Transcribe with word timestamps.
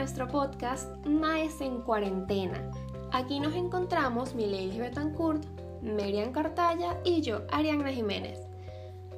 Nuestro 0.00 0.28
podcast 0.28 0.88
Maes 1.04 1.60
en 1.60 1.82
Cuarentena. 1.82 2.70
Aquí 3.12 3.38
nos 3.38 3.54
encontramos 3.54 4.34
Milady 4.34 4.78
Betancourt, 4.78 5.44
Merian 5.82 6.32
Cartaya 6.32 6.98
y 7.04 7.20
yo, 7.20 7.42
Ariana 7.52 7.92
Jiménez. 7.92 8.38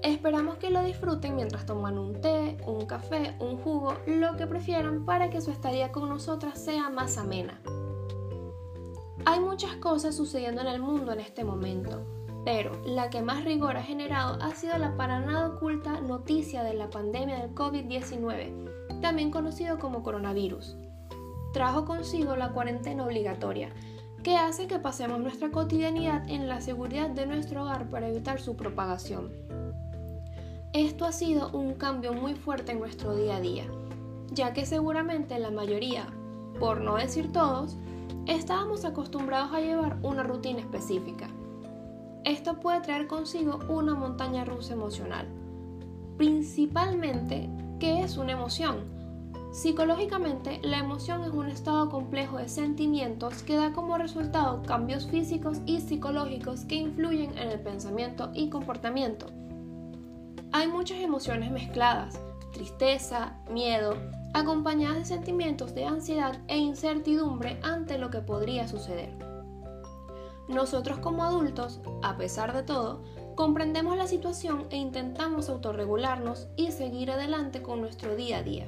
Esperamos 0.03 0.57
que 0.57 0.71
lo 0.71 0.83
disfruten 0.83 1.37
mientras 1.37 1.67
toman 1.67 1.99
un 1.99 2.21
té, 2.21 2.57
un 2.67 2.85
café, 2.87 3.37
un 3.39 3.59
jugo, 3.59 3.95
lo 4.09 4.37
que 4.37 4.49
prefieran 4.49 5.05
para 5.05 5.31
que 5.31 5.41
su 5.41 5.53
estadía 5.53 5.93
con 5.93 6.09
nosotras 6.09 6.59
sea 6.59 6.91
más 6.91 7.17
amena. 7.17 7.63
Hay 9.25 9.39
muchas 9.39 9.77
cosas 9.77 10.17
sucediendo 10.17 10.63
en 10.63 10.67
el 10.67 10.81
mundo 10.83 11.13
en 11.13 11.21
este 11.21 11.45
momento, 11.45 12.05
pero 12.45 12.73
la 12.85 13.09
que 13.09 13.23
más 13.23 13.45
rigor 13.45 13.77
ha 13.77 13.85
generado 13.85 14.43
ha 14.43 14.53
sido 14.57 14.77
la 14.79 14.97
para 14.97 15.21
nada 15.21 15.51
oculta 15.51 16.01
noticia 16.01 16.65
de 16.65 16.75
la 16.75 16.91
pandemia 16.91 17.39
del 17.39 17.55
COVID-19, 17.55 18.82
también 19.03 19.31
conocido 19.31 19.79
como 19.79 20.03
coronavirus. 20.03 20.79
Trajo 21.53 21.85
consigo 21.85 22.35
la 22.37 22.53
cuarentena 22.53 23.05
obligatoria, 23.05 23.69
que 24.23 24.39
hace 24.39 24.67
que 24.67 24.79
pasemos 24.79 25.21
nuestra 25.21 25.51
cotidianidad 25.51 26.27
en 26.31 26.49
la 26.49 26.63
seguridad 26.63 27.11
de 27.11 27.27
nuestro 27.27 27.65
hogar 27.65 27.91
para 27.91 28.09
evitar 28.09 28.41
su 28.41 28.57
propagación. 28.57 29.31
Esto 30.73 31.05
ha 31.05 31.13
sido 31.13 31.51
un 31.51 31.75
cambio 31.75 32.15
muy 32.15 32.35
fuerte 32.35 32.73
en 32.73 32.81
nuestro 32.81 33.15
día 33.15 33.37
a 33.37 33.41
día, 33.41 33.67
ya 34.31 34.55
que 34.55 34.65
seguramente 34.65 35.39
la 35.39 35.51
mayoría, 35.51 36.07
por 36.59 36.81
no 36.81 36.97
decir 36.97 37.31
todos, 37.31 37.77
estábamos 38.27 38.87
acostumbrados 38.87 39.53
a 39.53 39.61
llevar 39.61 39.99
una 40.03 40.23
rutina 40.23 40.61
específica 40.61 41.29
esto 42.25 42.61
puede 42.61 42.81
traer 42.81 43.09
consigo 43.09 43.59
una 43.69 43.95
montaña 43.95 44.45
rusa 44.45 44.75
emocional. 44.75 45.27
Principalmente, 46.17 47.51
¿qué 47.83 48.05
es 48.05 48.17
una 48.17 48.31
emoción? 48.31 48.85
Psicológicamente, 49.51 50.61
la 50.63 50.79
emoción 50.79 51.25
es 51.25 51.31
un 51.31 51.49
estado 51.49 51.91
complejo 51.91 52.39
de 52.39 52.49
sentimientos 52.49 53.43
que 53.43 53.57
da 53.57 53.73
como 53.73 53.99
resultado 53.99 54.63
cambios 54.63 55.09
físicos 55.09 55.59
y 55.67 55.81
psicológicos 55.81 56.65
que 56.65 56.77
influyen 56.77 57.37
en 57.37 57.51
el 57.51 57.59
pensamiento 57.59 58.31
y 58.35 58.51
comportamiento. 58.51 59.27
Hay 60.53 60.69
muchas 60.69 61.01
emociones 61.01 61.51
mezcladas, 61.51 62.21
tristeza, 62.53 63.37
miedo, 63.51 63.97
acompañadas 64.33 64.99
de 64.99 65.05
sentimientos 65.05 65.75
de 65.75 65.85
ansiedad 65.85 66.39
e 66.47 66.59
incertidumbre 66.59 67.59
ante 67.65 67.99
lo 67.99 68.11
que 68.11 68.21
podría 68.21 68.69
suceder. 68.69 69.13
Nosotros 70.47 71.01
como 71.01 71.25
adultos, 71.25 71.81
a 72.05 72.17
pesar 72.17 72.55
de 72.55 72.63
todo, 72.63 73.03
comprendemos 73.35 73.97
la 73.97 74.07
situación 74.07 74.67
e 74.71 74.77
intentamos 74.77 75.49
autorregularnos 75.49 76.49
y 76.57 76.71
seguir 76.73 77.11
adelante 77.11 77.63
con 77.63 77.81
nuestro 77.81 78.17
día 78.17 78.39
a 78.39 78.43
día. 78.43 78.67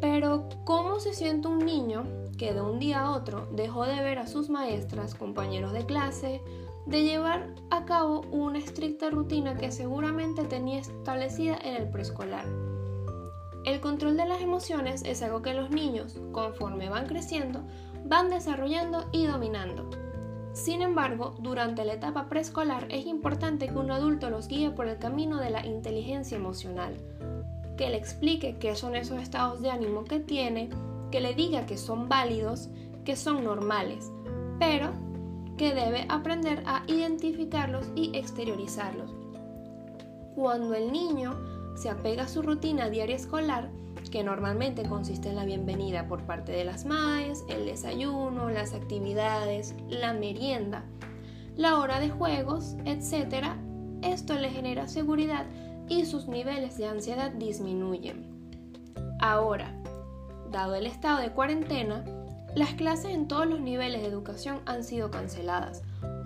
Pero, 0.00 0.48
¿cómo 0.64 1.00
se 1.00 1.12
siente 1.12 1.48
un 1.48 1.58
niño 1.58 2.04
que 2.36 2.54
de 2.54 2.60
un 2.60 2.78
día 2.78 3.00
a 3.00 3.10
otro 3.12 3.48
dejó 3.52 3.84
de 3.84 4.00
ver 4.00 4.18
a 4.18 4.26
sus 4.28 4.48
maestras, 4.48 5.14
compañeros 5.14 5.72
de 5.72 5.84
clase, 5.86 6.40
de 6.86 7.02
llevar 7.02 7.48
a 7.70 7.84
cabo 7.84 8.20
una 8.30 8.58
estricta 8.58 9.10
rutina 9.10 9.56
que 9.56 9.72
seguramente 9.72 10.44
tenía 10.44 10.78
establecida 10.78 11.58
en 11.62 11.74
el 11.74 11.90
preescolar? 11.90 12.44
El 13.64 13.80
control 13.80 14.16
de 14.16 14.26
las 14.26 14.40
emociones 14.40 15.02
es 15.04 15.20
algo 15.22 15.42
que 15.42 15.52
los 15.52 15.70
niños, 15.70 16.16
conforme 16.32 16.88
van 16.88 17.06
creciendo, 17.06 17.60
van 18.04 18.30
desarrollando 18.30 19.04
y 19.12 19.26
dominando. 19.26 19.90
Sin 20.58 20.82
embargo, 20.82 21.36
durante 21.38 21.84
la 21.84 21.92
etapa 21.94 22.28
preescolar 22.28 22.88
es 22.90 23.06
importante 23.06 23.68
que 23.68 23.78
un 23.78 23.92
adulto 23.92 24.28
los 24.28 24.48
guíe 24.48 24.72
por 24.72 24.88
el 24.88 24.98
camino 24.98 25.36
de 25.38 25.50
la 25.50 25.64
inteligencia 25.64 26.36
emocional, 26.36 26.96
que 27.76 27.88
le 27.88 27.96
explique 27.96 28.56
qué 28.58 28.74
son 28.74 28.96
esos 28.96 29.22
estados 29.22 29.62
de 29.62 29.70
ánimo 29.70 30.02
que 30.02 30.18
tiene, 30.18 30.68
que 31.12 31.20
le 31.20 31.32
diga 31.32 31.64
que 31.64 31.78
son 31.78 32.08
válidos, 32.08 32.70
que 33.04 33.14
son 33.14 33.44
normales, 33.44 34.10
pero 34.58 34.90
que 35.56 35.72
debe 35.72 36.06
aprender 36.08 36.64
a 36.66 36.82
identificarlos 36.88 37.86
y 37.94 38.16
exteriorizarlos. 38.18 39.14
Cuando 40.34 40.74
el 40.74 40.90
niño 40.90 41.36
se 41.76 41.88
apega 41.88 42.24
a 42.24 42.28
su 42.28 42.42
rutina 42.42 42.90
diaria 42.90 43.14
escolar, 43.14 43.70
que 44.10 44.24
normalmente 44.24 44.88
consiste 44.88 45.28
en 45.28 45.36
la 45.36 45.44
bienvenida 45.44 46.06
por 46.08 46.24
parte 46.24 46.52
de 46.52 46.64
las 46.64 46.84
madres, 46.84 47.44
el 47.48 47.66
desayuno, 47.66 48.50
las 48.50 48.74
actividades, 48.74 49.74
la 49.88 50.12
merienda, 50.12 50.84
la 51.56 51.78
hora 51.78 52.00
de 52.00 52.10
juegos, 52.10 52.76
etc., 52.84 53.46
esto 54.02 54.34
le 54.34 54.50
genera 54.50 54.86
seguridad 54.86 55.46
y 55.88 56.04
sus 56.04 56.28
niveles 56.28 56.76
de 56.76 56.86
ansiedad 56.86 57.32
disminuyen. 57.32 58.26
Ahora, 59.20 59.74
dado 60.50 60.74
el 60.76 60.86
estado 60.86 61.18
de 61.18 61.32
cuarentena, 61.32 62.04
las 62.54 62.74
clases 62.74 63.12
en 63.12 63.28
todos 63.28 63.46
los 63.46 63.60
niveles 63.60 64.02
de 64.02 64.08
educación 64.08 64.60
han 64.66 64.84
sido 64.84 65.10
canceladas, 65.10 65.82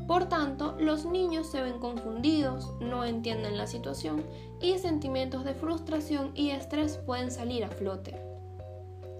por 0.06 0.28
tanto, 0.28 0.74
los 0.78 1.04
niños 1.04 1.46
se 1.46 1.62
ven 1.62 1.78
confundidos, 1.78 2.72
no 2.80 3.04
entienden 3.04 3.56
la 3.56 3.66
situación 3.66 4.24
y 4.60 4.78
sentimientos 4.78 5.44
de 5.44 5.54
frustración 5.54 6.32
y 6.34 6.50
estrés 6.50 6.98
pueden 6.98 7.30
salir 7.30 7.64
a 7.64 7.70
flote. 7.70 8.20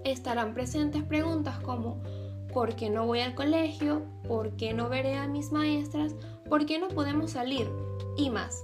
Estarán 0.03 0.53
presentes 0.53 1.03
preguntas 1.03 1.59
como 1.59 2.01
¿por 2.53 2.75
qué 2.75 2.89
no 2.89 3.05
voy 3.05 3.21
al 3.21 3.33
colegio? 3.33 4.03
¿Por 4.27 4.55
qué 4.57 4.73
no 4.73 4.89
veré 4.89 5.15
a 5.15 5.27
mis 5.27 5.51
maestras? 5.51 6.13
¿Por 6.49 6.65
qué 6.65 6.79
no 6.79 6.89
podemos 6.89 7.31
salir? 7.31 7.69
Y 8.17 8.29
más. 8.29 8.63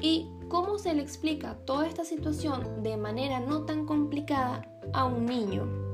¿Y 0.00 0.28
cómo 0.48 0.78
se 0.78 0.94
le 0.94 1.02
explica 1.02 1.56
toda 1.64 1.86
esta 1.86 2.04
situación 2.04 2.82
de 2.82 2.96
manera 2.96 3.40
no 3.40 3.62
tan 3.62 3.86
complicada 3.86 4.66
a 4.92 5.04
un 5.04 5.26
niño? 5.26 5.89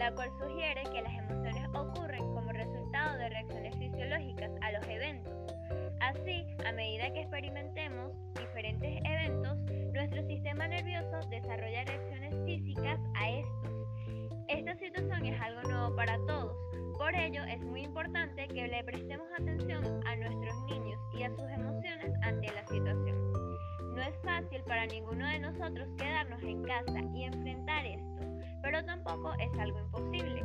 La 0.00 0.14
cual 0.14 0.30
sugiere 0.38 0.82
que 0.84 1.02
las 1.02 1.12
emociones 1.12 1.68
ocurren 1.74 2.22
como 2.32 2.50
resultado 2.52 3.18
de 3.18 3.28
reacciones 3.28 3.76
fisiológicas 3.76 4.50
a 4.62 4.72
los 4.72 4.88
eventos. 4.88 5.34
Así, 6.00 6.46
a 6.64 6.72
medida 6.72 7.12
que 7.12 7.20
experimentemos 7.20 8.10
diferentes 8.34 8.98
eventos, 9.04 9.58
nuestro 9.92 10.26
sistema 10.26 10.66
nervioso 10.68 11.20
desarrolla 11.28 11.84
reacciones 11.84 12.34
físicas 12.46 12.98
a 13.14 13.28
estos. 13.28 13.70
Esta 14.48 14.74
situación 14.76 15.26
es 15.26 15.38
algo 15.38 15.62
nuevo 15.68 15.94
para 15.94 16.16
todos, 16.26 16.56
por 16.96 17.14
ello 17.14 17.42
es 17.44 17.60
muy 17.60 17.82
importante 17.82 18.48
que 18.48 18.68
le 18.68 18.82
prestemos 18.82 19.28
atención 19.38 19.84
a 20.06 20.16
nuestros 20.16 20.64
niños 20.64 20.98
y 21.12 21.24
a 21.24 21.28
sus 21.28 21.44
emociones 21.50 22.10
ante 22.22 22.46
la 22.46 22.66
situación. 22.66 23.32
No 23.94 24.00
es 24.00 24.16
fácil 24.24 24.62
para 24.62 24.86
ninguno 24.86 25.28
de 25.28 25.40
nosotros 25.40 25.88
quedarnos 25.98 26.42
en 26.42 26.62
casa 26.62 27.00
y 27.14 27.24
enfrentar 27.24 27.84
esto 27.84 28.19
es 29.38 29.58
algo 29.58 29.80
imposible. 29.80 30.44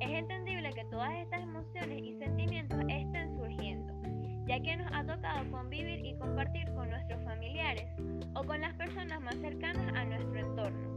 Es 0.00 0.10
entendible 0.10 0.72
que 0.72 0.84
todas 0.86 1.12
estas 1.14 1.40
emociones 1.40 2.02
y 2.02 2.18
sentimientos 2.18 2.80
estén 2.88 3.36
surgiendo, 3.36 3.94
ya 4.48 4.60
que 4.60 4.76
nos 4.76 4.90
ha 4.92 5.04
tocado 5.04 5.48
convivir 5.52 6.04
y 6.04 6.18
compartir 6.18 6.66
con 6.74 6.90
nuestros 6.90 7.22
familiares 7.22 7.86
o 8.34 8.42
con 8.42 8.60
las 8.60 8.74
personas 8.74 9.20
más 9.20 9.36
cercanas 9.36 9.86
a 9.94 10.04
nuestro 10.04 10.36
entorno. 10.36 10.88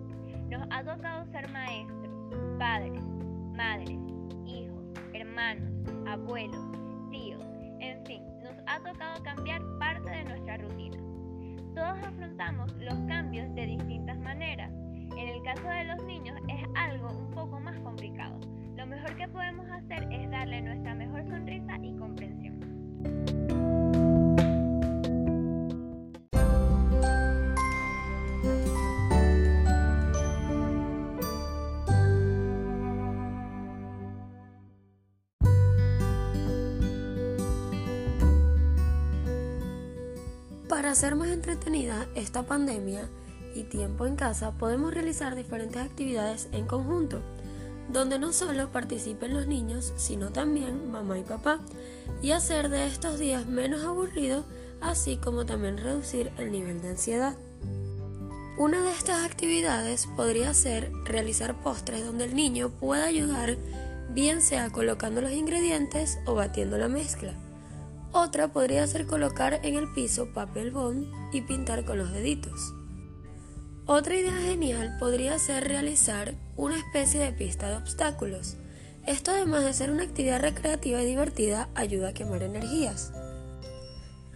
Nos 0.49 0.67
ha 0.71 0.83
tocado 0.83 1.25
ser 1.31 1.47
maestros, 1.51 2.11
padres, 2.57 3.03
madres, 3.55 3.99
hijos, 4.47 4.83
hermanos, 5.13 5.71
abuelos, 6.07 6.65
tíos, 7.11 7.43
en 7.81 8.03
fin, 8.05 8.23
nos 8.41 8.55
ha 8.65 8.79
tocado 8.79 9.23
cambiar 9.23 9.61
parte 9.77 10.09
de 10.09 10.23
nuestra 10.23 10.57
rutina. 10.57 10.97
Todos 11.75 12.03
afrontamos 12.03 12.73
los 12.77 12.95
cambios 13.07 13.53
de 13.53 13.67
distintas 13.67 14.17
maneras 14.17 14.71
en 15.19 15.27
el 15.27 15.41
caso 15.43 15.67
de 15.67 15.83
los 15.85 16.03
niños 16.03 16.28
mejor 18.89 19.15
que 19.15 19.27
podemos 19.27 19.69
hacer 19.69 20.07
es 20.11 20.29
darle 20.31 20.61
nuestra 20.61 20.95
mejor 20.95 21.23
sonrisa 21.29 21.77
y 21.83 21.95
comprensión. 21.95 22.59
Para 40.67 40.91
hacer 40.91 41.15
más 41.15 41.29
entretenida 41.29 42.07
esta 42.15 42.43
pandemia, 42.43 43.09
y 43.55 43.63
tiempo 43.63 44.05
en 44.05 44.15
casa 44.15 44.51
podemos 44.51 44.93
realizar 44.93 45.35
diferentes 45.35 45.81
actividades 45.81 46.49
en 46.51 46.65
conjunto, 46.65 47.21
donde 47.89 48.19
no 48.19 48.31
solo 48.31 48.71
participen 48.71 49.33
los 49.33 49.47
niños, 49.47 49.93
sino 49.97 50.29
también 50.29 50.91
mamá 50.91 51.17
y 51.17 51.23
papá, 51.23 51.59
y 52.21 52.31
hacer 52.31 52.69
de 52.69 52.85
estos 52.85 53.19
días 53.19 53.45
menos 53.45 53.83
aburridos, 53.83 54.45
así 54.81 55.17
como 55.17 55.45
también 55.45 55.77
reducir 55.77 56.31
el 56.37 56.51
nivel 56.51 56.81
de 56.81 56.89
ansiedad. 56.89 57.35
Una 58.57 58.81
de 58.81 58.91
estas 58.91 59.25
actividades 59.25 60.07
podría 60.15 60.53
ser 60.53 60.91
realizar 61.05 61.61
postres 61.61 62.05
donde 62.05 62.25
el 62.25 62.35
niño 62.35 62.69
pueda 62.69 63.05
ayudar 63.05 63.57
bien 64.09 64.41
sea 64.41 64.69
colocando 64.69 65.21
los 65.21 65.31
ingredientes 65.31 66.19
o 66.25 66.35
batiendo 66.35 66.77
la 66.77 66.89
mezcla. 66.89 67.33
Otra 68.11 68.47
podría 68.49 68.85
ser 68.87 69.05
colocar 69.05 69.59
en 69.63 69.75
el 69.75 69.91
piso 69.93 70.33
papel 70.33 70.71
bond 70.71 71.07
y 71.31 71.41
pintar 71.41 71.85
con 71.85 71.99
los 71.99 72.11
deditos. 72.11 72.73
Otra 73.91 74.15
idea 74.15 74.37
genial 74.37 74.97
podría 74.99 75.39
ser 75.39 75.67
realizar 75.67 76.35
una 76.55 76.77
especie 76.77 77.19
de 77.19 77.33
pista 77.33 77.69
de 77.69 77.77
obstáculos. 77.77 78.55
Esto 79.07 79.31
además 79.31 79.63
de 79.63 79.73
ser 79.73 79.89
una 79.89 80.03
actividad 80.03 80.39
recreativa 80.41 81.01
y 81.01 81.07
divertida 81.07 81.69
ayuda 81.73 82.09
a 82.09 82.13
quemar 82.13 82.43
energías. 82.43 83.11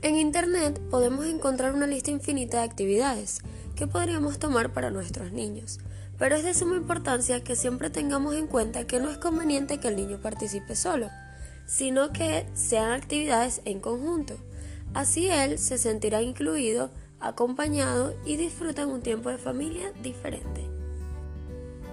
En 0.02 0.16
Internet 0.16 0.82
podemos 0.90 1.28
encontrar 1.28 1.76
una 1.76 1.86
lista 1.86 2.10
infinita 2.10 2.58
de 2.58 2.64
actividades 2.64 3.42
que 3.76 3.86
podríamos 3.86 4.40
tomar 4.40 4.74
para 4.74 4.90
nuestros 4.90 5.32
niños, 5.32 5.80
pero 6.18 6.36
es 6.36 6.44
de 6.44 6.56
suma 6.56 6.76
importancia 6.76 7.44
que 7.44 7.56
siempre 7.56 7.92
tengamos 7.92 8.34
en 8.34 8.48
cuenta 8.48 8.88
que 8.88 9.00
no 9.00 9.12
es 9.12 9.20
conveniente 9.20 9.80
que 9.80 9.90
el 9.90 9.98
niño 9.98 10.20
participe 10.20 10.76
solo 10.76 11.12
sino 11.66 12.12
que 12.12 12.46
sean 12.56 12.92
actividades 12.92 13.62
en 13.66 13.80
conjunto. 13.80 14.36
Así 14.94 15.30
él 15.30 15.58
se 15.58 15.78
sentirá 15.78 16.22
incluido, 16.22 16.92
acompañado 17.24 18.14
y 18.26 18.36
disfrutan 18.36 18.90
un 18.90 19.02
tiempo 19.02 19.30
de 19.30 19.38
familia 19.38 19.92
diferente. 20.04 20.70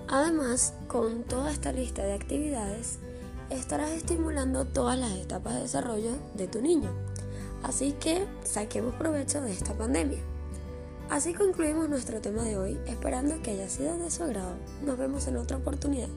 Además, 0.09 0.75
con 0.89 1.23
toda 1.23 1.53
esta 1.53 1.73
lista 1.73 2.03
de 2.03 2.15
actividades, 2.15 2.99
estarás 3.49 3.93
estimulando 3.93 4.67
todas 4.67 4.99
las 4.99 5.13
etapas 5.13 5.55
de 5.55 5.61
desarrollo 5.61 6.13
de 6.35 6.49
tu 6.49 6.61
niño. 6.61 6.91
Así 7.63 7.93
que 7.93 8.27
saquemos 8.43 8.95
provecho 8.97 9.41
de 9.41 9.53
esta 9.53 9.73
pandemia. 9.75 10.21
Así 11.11 11.33
concluimos 11.33 11.89
nuestro 11.89 12.21
tema 12.21 12.43
de 12.43 12.57
hoy, 12.57 12.79
esperando 12.87 13.41
que 13.43 13.53
haya 13.53 13.69
sido 13.69 13.97
de 13.99 14.11
su 14.11 14.25
agrado. 14.25 14.55
Nos 14.85 14.99
vemos 14.99 15.27
en 15.29 15.37
otra 15.37 15.59
oportunidad. 15.59 16.09